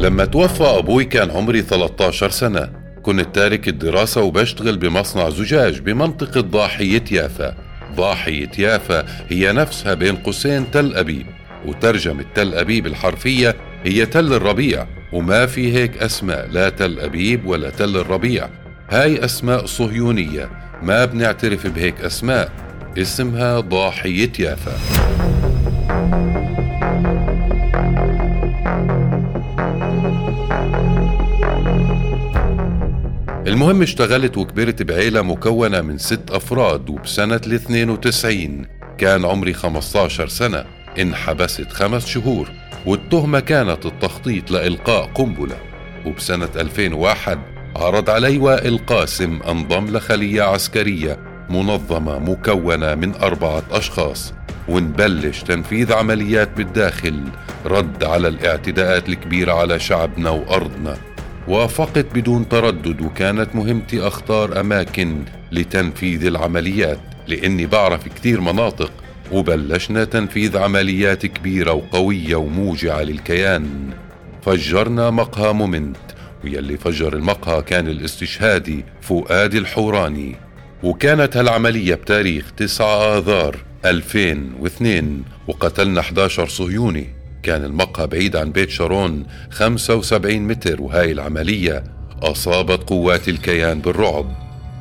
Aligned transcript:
لما 0.00 0.24
توفى 0.24 0.64
أبوي 0.64 1.04
كان 1.04 1.30
عمري 1.30 1.62
13 1.62 2.30
سنة. 2.30 2.68
كنت 3.02 3.34
تارك 3.34 3.68
الدراسة 3.68 4.22
وبشتغل 4.22 4.76
بمصنع 4.76 5.30
زجاج 5.30 5.80
بمنطقة 5.80 6.40
ضاحية 6.40 7.04
يافا. 7.12 7.54
ضاحية 7.96 8.50
يافا 8.58 9.04
هي 9.28 9.52
نفسها 9.52 9.94
بين 9.94 10.16
قوسين 10.16 10.70
تل 10.70 10.96
أبيب 10.96 11.26
وترجمة 11.66 12.24
تل 12.34 12.54
أبيب 12.54 12.86
الحرفية 12.86 13.56
هي 13.84 14.06
تل 14.06 14.32
الربيع 14.32 14.86
وما 15.12 15.46
في 15.46 15.74
هيك 15.74 16.02
أسماء 16.02 16.48
لا 16.48 16.68
تل 16.68 17.00
أبيب 17.00 17.46
ولا 17.46 17.70
تل 17.70 17.96
الربيع. 17.96 18.48
هاي 18.90 19.24
أسماء 19.24 19.66
صهيونية 19.66 20.50
ما 20.82 21.04
بنعترف 21.04 21.66
بهيك 21.66 22.00
أسماء. 22.00 22.52
اسمها 22.98 23.60
ضاحية 23.60 24.32
يافا. 24.38 24.72
المهم 33.46 33.82
اشتغلت 33.82 34.38
وكبرت 34.38 34.82
بعيلة 34.82 35.22
مكونة 35.22 35.80
من 35.80 35.98
ست 35.98 36.30
أفراد 36.30 36.90
وبسنة 36.90 37.40
ال 37.46 37.54
92 37.54 38.66
كان 38.98 39.24
عمري 39.24 39.52
15 39.52 40.28
سنة 40.28 40.64
انحبست 40.98 41.72
خمس 41.72 42.06
شهور 42.06 42.50
والتهمة 42.86 43.40
كانت 43.40 43.86
التخطيط 43.86 44.50
لإلقاء 44.50 45.10
قنبلة. 45.14 45.56
وبسنة 46.06 46.48
2001 46.56 47.38
عرض 47.76 48.10
علي 48.10 48.38
وائل 48.38 48.78
قاسم 48.78 49.40
أنضم 49.48 49.96
لخلية 49.96 50.42
عسكرية. 50.42 51.29
منظمة 51.50 52.18
مكونة 52.18 52.94
من 52.94 53.14
أربعة 53.14 53.62
أشخاص. 53.70 54.34
ونبلش 54.68 55.42
تنفيذ 55.42 55.92
عمليات 55.92 56.56
بالداخل. 56.56 57.24
رد 57.66 58.04
على 58.04 58.28
الاعتداءات 58.28 59.08
الكبيرة 59.08 59.52
على 59.52 59.78
شعبنا 59.78 60.30
وأرضنا. 60.30 60.96
وافقت 61.48 62.06
بدون 62.14 62.48
تردد 62.48 63.00
وكانت 63.00 63.54
مهمتي 63.54 64.06
أختار 64.06 64.60
أماكن 64.60 65.24
لتنفيذ 65.52 66.24
العمليات 66.24 66.98
لأني 67.26 67.66
بعرف 67.66 68.08
كتير 68.08 68.40
مناطق. 68.40 68.92
وبلشنا 69.32 70.04
تنفيذ 70.04 70.58
عمليات 70.58 71.26
كبيرة 71.26 71.72
وقوية 71.72 72.36
وموجعة 72.36 73.02
للكيان. 73.02 73.90
فجرنا 74.42 75.10
مقهى 75.10 75.52
مومنت 75.52 75.96
ويلي 76.44 76.76
فجر 76.76 77.12
المقهى 77.12 77.62
كان 77.62 77.88
الاستشهادي 77.88 78.84
فؤاد 79.00 79.54
الحوراني. 79.54 80.36
وكانت 80.82 81.36
هالعملية 81.36 81.94
بتاريخ 81.94 82.50
9 82.56 83.18
آذار 83.18 83.56
2002 83.84 85.22
وقتلنا 85.48 86.00
11 86.00 86.48
صهيوني. 86.48 87.06
كان 87.42 87.64
المقهى 87.64 88.06
بعيد 88.06 88.36
عن 88.36 88.52
بيت 88.52 88.70
شارون 88.70 89.26
75 89.50 90.38
متر 90.38 90.82
وهاي 90.82 91.12
العملية 91.12 91.84
أصابت 92.22 92.88
قوات 92.88 93.28
الكيان 93.28 93.80
بالرعب 93.80 94.26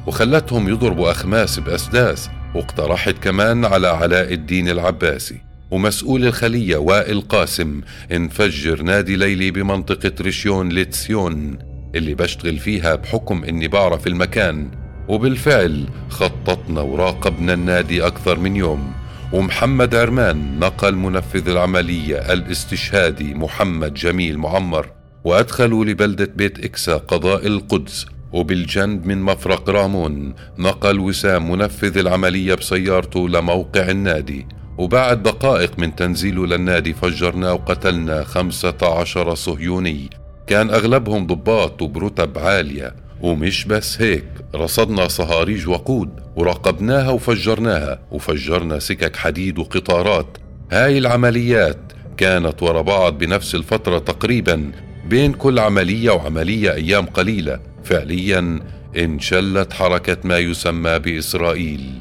وخلتهم 0.07 0.69
يضربوا 0.69 1.11
أخماس 1.11 1.59
بأسداس 1.59 2.29
واقترحت 2.55 3.15
كمان 3.23 3.65
على 3.65 3.87
علاء 3.87 4.33
الدين 4.33 4.69
العباسي 4.69 5.37
ومسؤول 5.71 6.25
الخلية 6.25 6.77
وائل 6.77 7.21
قاسم 7.21 7.81
انفجر 8.11 8.81
نادي 8.81 9.15
ليلي 9.15 9.51
بمنطقة 9.51 10.11
ريشيون 10.21 10.69
ليتسيون 10.69 11.57
اللي 11.95 12.15
بشتغل 12.15 12.57
فيها 12.57 12.95
بحكم 12.95 13.43
إني 13.43 13.67
بعرف 13.67 14.07
المكان. 14.07 14.71
وبالفعل 15.09 15.85
خططنا 16.09 16.81
وراقبنا 16.81 17.53
النادي 17.53 18.07
أكثر 18.07 18.39
من 18.39 18.55
يوم. 18.55 18.91
ومحمد 19.33 19.95
عرمان 19.95 20.59
نقل 20.59 20.95
منفذ 20.95 21.49
العملية 21.49 22.33
الاستشهادي 22.33 23.33
محمد 23.33 23.93
جميل 23.93 24.37
معمر. 24.37 24.89
وأدخلوا 25.23 25.85
لبلدة 25.85 26.29
بيت 26.35 26.65
إكسا 26.65 26.97
قضاء 26.97 27.47
القدس. 27.47 28.05
وبالجنب 28.33 29.05
من 29.05 29.21
مفرق 29.21 29.69
رامون 29.69 30.33
نقل 30.57 30.99
وسام 30.99 31.51
منفذ 31.51 31.97
العملية 31.97 32.55
بسيارته 32.55 33.29
لموقع 33.29 33.89
النادي. 33.89 34.47
وبعد 34.77 35.23
دقائق 35.23 35.79
من 35.79 35.95
تنزيله 35.95 36.45
للنادي 36.45 36.93
فجرنا 36.93 37.51
وقتلنا 37.51 38.23
خمسة 38.23 38.77
عشر 38.83 39.35
صهيوني. 39.35 40.09
كان 40.47 40.69
أغلبهم 40.69 41.27
ضباط 41.27 41.81
وبرتب 41.81 42.37
عالية. 42.37 43.08
ومش 43.21 43.65
بس 43.65 44.01
هيك 44.01 44.25
رصدنا 44.55 45.07
صهاريج 45.07 45.67
وقود 45.67 46.09
وراقبناها 46.35 47.09
وفجرناها 47.09 47.99
وفجرنا 48.11 48.79
سكك 48.79 49.15
حديد 49.15 49.59
وقطارات. 49.59 50.37
هاي 50.71 50.97
العمليات 50.97 51.79
كانت 52.17 52.63
ورا 52.63 52.81
بعض 52.81 53.17
بنفس 53.17 53.55
الفترة 53.55 53.99
تقريبا 53.99 54.71
بين 55.09 55.33
كل 55.33 55.59
عملية 55.59 56.11
وعملية 56.11 56.73
أيام 56.73 57.05
قليلة. 57.05 57.59
فعليا 57.83 58.59
انشلت 58.97 59.73
حركة 59.73 60.17
ما 60.23 60.37
يسمى 60.37 60.99
بإسرائيل. 60.99 61.91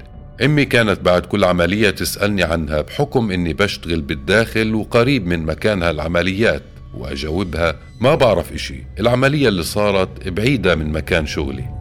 أمي 0.44 0.64
كانت 0.64 1.00
بعد 1.00 1.26
كل 1.26 1.44
عملية 1.44 1.90
تسألني 1.90 2.42
عنها 2.42 2.80
بحكم 2.80 3.30
إني 3.30 3.52
بشتغل 3.54 4.00
بالداخل 4.00 4.74
وقريب 4.74 5.26
من 5.26 5.46
مكان 5.46 5.82
هالعمليات 5.82 6.62
وأجاوبها 6.94 7.76
ما 8.00 8.14
بعرف 8.14 8.52
إشي. 8.52 8.84
العملية 9.00 9.48
اللي 9.48 9.62
صارت 9.62 10.28
بعيدة 10.28 10.74
من 10.74 10.92
مكان 10.92 11.26
شغلي. 11.26 11.78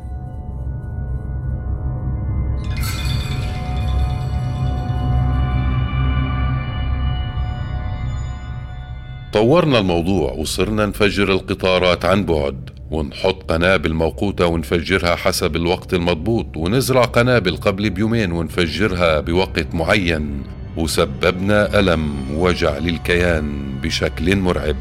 طورنا 9.34 9.80
الموضوع 9.80 10.32
وصرنا 10.32 10.86
نفجر 10.86 11.32
القطارات 11.32 12.06
عن 12.06 12.26
بعد 12.26 12.70
ونحط 12.92 13.52
قنابل 13.52 13.94
موقوتة 13.94 14.46
ونفجرها 14.46 15.16
حسب 15.16 15.56
الوقت 15.56 15.94
المضبوط 15.94 16.58
ونزرع 16.58 17.02
قنابل 17.02 17.58
قبل 17.58 17.90
بيومين 17.90 18.32
ونفجرها 18.32 19.20
بوقت 19.20 19.74
معين 19.74 20.44
وسببنا 20.78 21.80
ألم 21.80 22.32
ووجع 22.32 22.78
للكيان 22.78 23.78
بشكل 23.82 24.36
مرعب. 24.36 24.76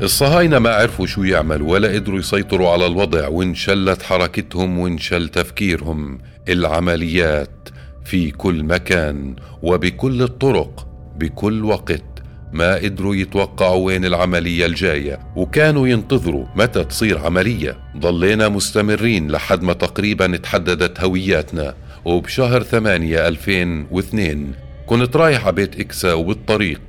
الصهاينة 0.00 0.58
ما 0.58 0.70
عرفوا 0.70 1.06
شو 1.06 1.22
يعملوا 1.22 1.72
ولا 1.72 1.88
قدروا 1.88 2.18
يسيطروا 2.18 2.70
على 2.70 2.86
الوضع 2.86 3.28
وانشلت 3.28 4.02
حركتهم 4.02 4.78
وانشل 4.78 5.28
تفكيرهم. 5.28 6.18
العمليات 6.48 7.68
في 8.04 8.30
كل 8.30 8.64
مكان 8.64 9.36
وبكل 9.62 10.22
الطرق 10.22 10.88
بكل 11.16 11.64
وقت 11.64 12.04
ما 12.52 12.74
قدروا 12.74 13.14
يتوقعوا 13.14 13.86
وين 13.86 14.04
العملية 14.04 14.66
الجاية. 14.66 15.18
وكانوا 15.36 15.88
ينتظروا 15.88 16.46
متى 16.56 16.84
تصير 16.84 17.18
عملية. 17.18 17.78
ضلينا 17.96 18.48
مستمرين 18.48 19.30
لحد 19.30 19.62
ما 19.62 19.72
تقريبا 19.72 20.36
تحددت 20.36 21.00
هوياتنا. 21.00 21.74
وبشهر 22.04 22.62
ثمانية 22.62 23.28
2002 23.28 24.52
كنت 24.86 25.16
رايح 25.16 25.46
على 25.46 25.54
بيت 25.54 25.80
إكسا 25.80 26.12
وبالطريق 26.12 26.80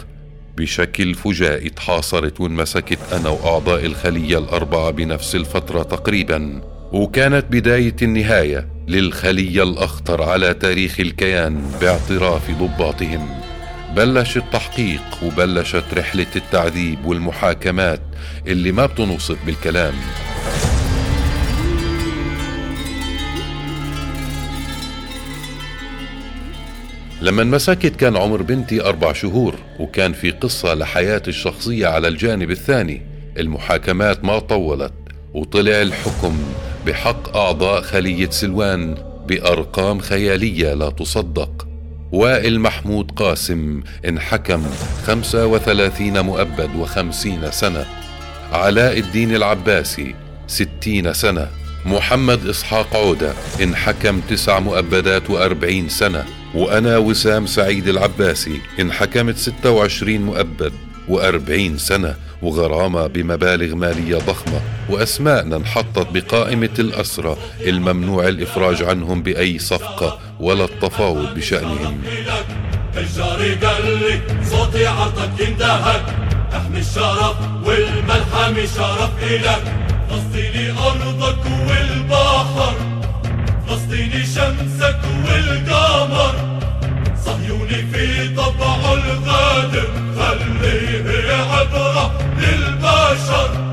بشكل 0.58 1.14
فجائي 1.14 1.70
تحاصرت 1.70 2.42
وانمسكت 2.42 3.00
أنا 3.14 3.30
وأعضاء 3.30 3.86
الخلية 3.86 4.38
الأربعة 4.38 4.92
بنفس 4.92 5.36
الفترة 5.36 5.84
تقريبا. 5.84 6.62
وكانت 6.94 7.46
بداية 7.50 7.96
النهاية 8.02 8.68
للخلية 8.88 9.64
الأخطر 9.64 10.24
على 10.24 10.54
تاريخ 10.54 11.00
الكيان 11.00 11.72
باعتراف 11.82 12.52
ضباطهم. 12.52 13.30
بلش 13.96 14.38
التحقيق 14.38 15.02
وبلشت 15.24 15.84
رحلة 15.94 16.28
التعذيب 16.36 17.06
والمحاكمات 17.06 18.02
اللي 18.48 18.72
ما 18.72 18.86
بتنوصف 18.86 19.46
بالكلام. 19.46 19.94
لما 27.24 27.42
انمسكت 27.42 27.96
كان 27.96 28.18
عمر 28.18 28.42
بنتي 28.42 28.82
أربع 28.82 29.14
شهور 29.14 29.56
وكان 29.80 30.14
في 30.14 30.32
قصة 30.32 30.74
لحياتي 30.74 31.30
الشخصية 31.30 31.88
على 31.88 32.08
الجانب 32.08 32.52
الثاني 32.52 33.02
المحاكمات 33.38 34.26
ما 34.26 34.40
طولت 34.40 34.94
وطلع 35.34 35.82
الحكم 35.82 36.40
بحق 36.86 37.38
أعضاء 37.38 37.82
خلية 37.82 38.30
سلوان 38.30 38.96
بأرقام 39.28 40.00
خيالية 40.00 40.74
لا 40.74 40.90
تصدق. 40.90 41.68
وائل 42.12 42.60
محمود 42.60 43.12
قاسم 43.12 43.84
انحكم 44.08 44.64
35 45.04 46.20
مؤبد 46.20 46.76
وخمسين 46.76 47.52
سنة. 47.52 47.86
علاء 48.52 49.00
الدين 49.00 49.36
العباسي 49.36 50.16
ستين 50.48 51.14
سنة. 51.14 51.63
محمد 51.86 52.48
إسحاق 52.48 52.96
عودة 52.96 53.34
انحكم 53.64 54.22
تسع 54.30 54.60
مؤبدات 54.60 55.30
وأربعين 55.30 55.90
سنة. 55.90 56.26
وأنا 56.56 56.98
وسام 56.98 57.46
سعيد 57.46 57.88
العباسي 57.88 58.62
انحكمت 58.80 59.38
26 59.38 60.22
مؤبد 60.22 60.74
وأربعين 61.08 61.78
سنة. 61.78 62.16
وغرامة 62.42 63.08
بمبالغ 63.08 63.76
مالية 63.76 64.18
ضخمة. 64.18 64.62
وأسماءنا 64.90 65.56
انحطت 65.56 66.08
بقائمة 66.14 66.70
الأسرى 66.80 67.38
الممنوع 67.62 68.28
الإفراج 68.28 68.84
عنهم 68.84 69.24
بأي 69.24 69.60
صفقة 69.60 70.20
ولا 70.40 70.64
التفاوض 70.64 71.34
بشأنهم. 71.36 72.02
الجاري 72.98 73.56
قال 73.56 74.00
لي 74.00 74.22
صوتي 74.46 74.88
عرضك 74.88 75.40
يندهك 75.40 76.06
أحمي 76.56 76.80
الشرف 76.80 77.36
والملحمة 77.66 78.66
شرف 78.66 79.24
إلك 79.24 79.83
فلسطيني 80.14 80.72
أرضك 80.72 81.46
والبحر 81.46 82.76
فلسطيني 83.68 84.24
شمسك 84.24 85.00
والقمر. 85.26 86.60
صهيوني 87.26 87.88
في 87.94 88.36
طبعه 88.36 88.94
الغادر 88.94 89.88
خليه 90.18 91.34
عبرة 91.34 92.18
للبشر. 92.38 93.64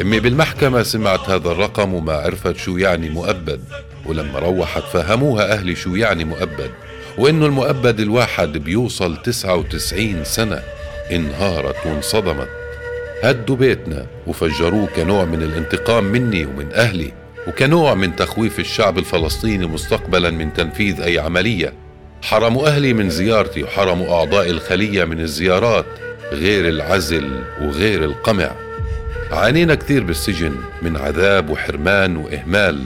امي 0.00 0.20
بالمحكمة 0.20 0.82
سمعت 0.82 1.30
هذا 1.30 1.50
الرقم 1.50 1.94
وما 1.94 2.12
عرفت 2.12 2.56
شو 2.56 2.76
يعني 2.76 3.10
مؤبد. 3.10 3.60
ولما 4.06 4.38
روحت 4.38 4.82
فهموها 4.82 5.52
أهلي 5.52 5.76
شو 5.76 5.94
يعني 5.94 6.24
مؤبد. 6.24 6.70
وإنه 7.18 7.46
المؤبد 7.46 8.00
الواحد 8.00 8.52
بيوصل 8.58 9.22
99 9.22 10.24
سنة 10.24 10.62
انهارت 11.12 11.86
وانصدمت. 11.86 12.48
هدوا 13.22 13.56
بيتنا 13.56 14.06
وفجروه 14.26 14.86
كنوع 14.86 15.24
من 15.24 15.42
الانتقام 15.42 16.04
مني 16.04 16.44
ومن 16.46 16.72
أهلي 16.72 17.12
وكنوع 17.46 17.94
من 17.94 18.16
تخويف 18.16 18.60
الشعب 18.60 18.98
الفلسطيني 18.98 19.66
مستقبلا 19.66 20.30
من 20.30 20.52
تنفيذ 20.52 21.00
أي 21.00 21.18
عملية. 21.18 21.72
حرموا 22.22 22.68
أهلي 22.68 22.92
من 22.92 23.10
زيارتي 23.10 23.62
وحرموا 23.62 24.14
أعضاء 24.14 24.50
الخلية 24.50 25.04
من 25.04 25.20
الزيارات 25.20 25.86
غير 26.32 26.68
العزل 26.68 27.42
وغير 27.62 28.04
القمع. 28.04 28.50
عانينا 29.30 29.74
كثير 29.74 30.04
بالسجن 30.04 30.54
من 30.82 30.96
عذاب 30.96 31.50
وحرمان 31.50 32.16
وإهمال. 32.16 32.82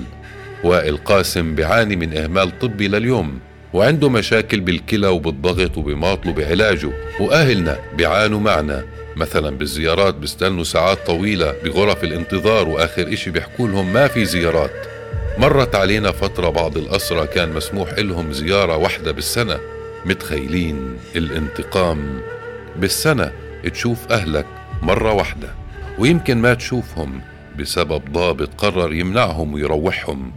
وائل 0.64 0.96
قاسم 0.96 1.54
بيعاني 1.54 1.96
من 1.96 2.16
إهمال 2.16 2.58
طبي 2.58 2.88
لليوم 2.88 3.38
وعنده 3.72 4.08
مشاكل 4.08 4.60
بالكلى 4.60 5.06
وبالضغط 5.06 5.78
وبماطله 5.78 6.32
بعلاجه. 6.32 6.90
وأهلنا 7.20 7.78
بيعانوا 7.96 8.40
معنا. 8.40 8.84
مثلا 9.16 9.50
بالزيارات 9.56 10.14
بيستنوا 10.14 10.64
ساعات 10.64 11.06
طويلة 11.06 11.54
بغرف 11.64 12.04
الانتظار 12.04 12.68
وآخر 12.68 13.12
إشي 13.12 13.30
بيحكوا 13.30 13.68
لهم 13.68 13.92
ما 13.92 14.08
في 14.08 14.24
زيارات. 14.24 14.86
مرت 15.38 15.74
علينا 15.74 16.12
فترة 16.12 16.48
بعض 16.48 16.76
الأسرى 16.76 17.26
كان 17.26 17.52
مسموح 17.52 17.98
لهم 17.98 18.32
زيارة 18.32 18.76
واحدة 18.76 19.12
بالسنة. 19.12 19.58
متخيلين 20.04 20.96
الانتقام 21.16 22.20
بالسنة؟ 22.76 23.32
تشوف 23.72 24.12
أهلك 24.12 24.46
مرة 24.82 25.12
واحدة 25.12 25.48
ويمكن 25.98 26.38
ما 26.38 26.54
تشوفهم 26.54 27.20
بسبب 27.58 28.12
ضابط 28.12 28.50
قرر 28.58 28.92
يمنعهم 28.92 29.54
ويروحهم. 29.54 30.32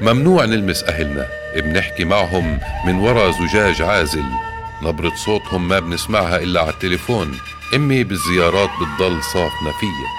ممنوع 0.00 0.44
نلمس 0.44 0.84
أهلنا 0.84 1.26
بنحكي 1.56 2.04
معهم 2.04 2.58
من 2.86 2.94
وراء 2.94 3.30
زجاج 3.30 3.82
عازل. 3.82 4.24
نبرة 4.82 5.12
صوتهم 5.14 5.68
ما 5.68 5.78
بنسمعها 5.80 6.36
إلا 6.36 6.60
على 6.60 6.70
التليفون. 6.70 7.38
أمي 7.74 8.04
بالزيارات 8.04 8.70
بتضل 8.80 9.22
صاف 9.22 9.52
نفية 9.62 10.10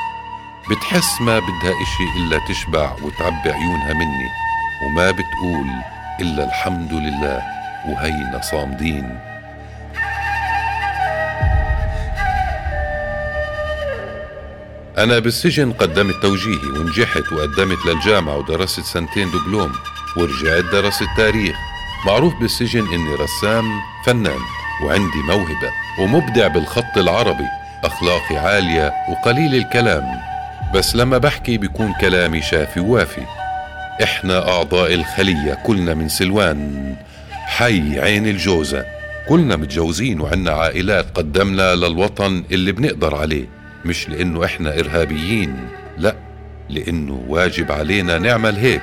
بتحس 0.70 1.22
ما 1.22 1.40
بدها 1.40 1.74
إشي 1.84 2.20
إلا 2.20 2.40
تشبع 2.50 2.96
وتعبي 3.04 3.50
عيونها 3.52 3.94
مني. 3.94 4.30
وما 4.84 5.12
بتقول 5.12 5.68
إلا 6.22 6.48
الحمد 6.48 6.94
لله 6.94 7.42
وهينا 7.90 8.42
صامدين. 8.52 9.20
أنا 14.98 15.20
بالسجن 15.20 15.72
قدمت 15.72 16.16
توجيهي 16.22 16.80
ونجحت 16.80 17.32
وقدمت 17.32 17.86
للجامعة 17.86 18.38
ودرست 18.38 18.80
سنتين 18.80 19.32
دبلوم 19.32 19.72
ورجعت 20.18 20.64
درست 20.64 21.04
تاريخ. 21.18 21.71
معروف 22.06 22.36
بالسجن 22.36 22.94
إني 22.94 23.16
رسام 23.16 23.66
فنان 24.06 24.40
وعندي 24.84 25.18
موهبة 25.28 25.72
ومبدع 26.00 26.48
بالخط 26.48 26.98
العربي 26.98 27.48
أخلاقي 27.84 28.38
عالية 28.38 28.94
وقليل 29.10 29.56
الكلام. 29.56 30.04
بس 30.74 30.96
لما 30.96 31.18
بحكي 31.18 31.58
بيكون 31.58 31.94
كلامي 32.02 32.42
شافي 32.42 32.80
ووافي. 32.80 33.22
إحنا 34.04 34.50
أعضاء 34.50 34.94
الخلية 34.94 35.54
كلنا 35.54 35.94
من 35.94 36.10
سلوان. 36.10 36.96
حي 37.32 38.00
عين 38.00 38.28
الجوزة. 38.28 38.86
كلنا 39.30 39.56
متجوزين 39.56 40.22
وعنا 40.22 40.52
عائلات 40.52 41.18
قدمنا 41.18 41.76
للوطن 41.76 42.44
اللي 42.52 42.72
بنقدر 42.72 43.16
عليه. 43.16 43.46
مش 43.86 44.10
لأنه 44.10 44.46
إحنا 44.46 44.80
إرهابيين 44.80 45.68
لا 45.98 46.16
لأنه 46.70 47.26
واجب 47.28 47.72
علينا 47.72 48.18
نعمل 48.18 48.58
هيك. 48.58 48.82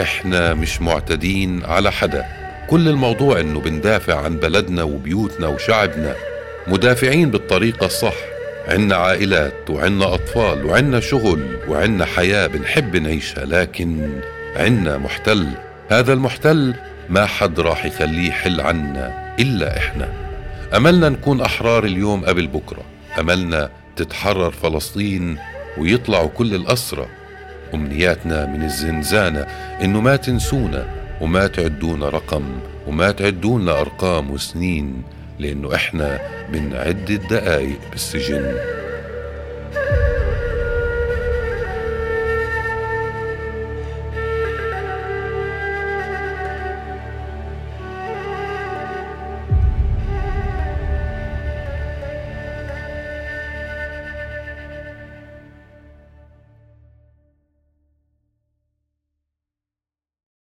إحنا 0.00 0.54
مش 0.54 0.82
معتدين 0.82 1.64
على 1.64 1.92
حدا. 1.92 2.45
كل 2.70 2.88
الموضوع 2.88 3.40
إنه 3.40 3.60
بندافع 3.60 4.24
عن 4.24 4.36
بلدنا 4.36 4.82
وبيوتنا 4.82 5.46
وشعبنا 5.46 6.14
مدافعين 6.66 7.30
بالطريقة 7.30 7.86
الصح. 7.86 8.14
عنا 8.68 8.96
عائلات 8.96 9.70
وعنا 9.70 10.14
أطفال 10.14 10.64
وعنا 10.64 11.00
شغل 11.00 11.56
وعنا 11.68 12.04
حياة 12.04 12.46
بنحب 12.46 12.96
نعيشها 12.96 13.44
لكن 13.44 14.20
عنا 14.56 14.98
محتل. 14.98 15.46
هذا 15.90 16.12
المحتل 16.12 16.74
ما 17.08 17.26
حد 17.26 17.60
راح 17.60 17.84
يخليه 17.84 18.28
يحل 18.28 18.60
عنا 18.60 19.34
إلا 19.40 19.76
إحنا. 19.76 20.08
أملنا 20.76 21.08
نكون 21.08 21.40
أحرار 21.40 21.84
اليوم 21.84 22.24
قبل 22.24 22.46
بكرة. 22.46 22.82
أملنا 23.20 23.70
تتحرر 23.96 24.50
فلسطين 24.50 25.38
ويطلعوا 25.78 26.28
كل 26.28 26.54
الأسرى 26.54 27.06
أمنياتنا 27.74 28.46
من 28.46 28.64
الزنزانة 28.64 29.46
إنه 29.82 30.00
ما 30.00 30.16
تنسونا. 30.16 30.95
وما 31.20 31.46
تعدونا 31.46 32.08
رقم 32.08 32.44
وما 32.86 33.10
تعدونا 33.10 33.80
أرقام 33.80 34.30
وسنين 34.30 35.02
لأنه 35.38 35.74
إحنا 35.74 36.18
بنعد 36.52 37.10
الدقايق 37.10 37.80
بالسجن. 37.90 38.75